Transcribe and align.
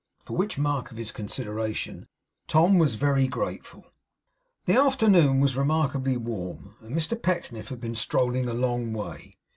For 0.25 0.35
which 0.35 0.57
mark 0.57 0.89
of 0.89 0.97
his 0.97 1.11
consideration 1.11 2.07
Tom 2.47 2.79
was 2.79 2.95
very 2.95 3.27
grateful. 3.27 3.85
The 4.65 4.73
afternoon 4.73 5.41
was 5.41 5.55
remarkably 5.55 6.17
warm, 6.17 6.75
and 6.81 6.95
Mr 6.95 7.21
Pecksniff 7.21 7.67
had 7.69 7.79
been 7.79 7.93
strolling 7.93 8.47
a 8.47 8.53
long 8.55 8.93
way. 8.93 9.35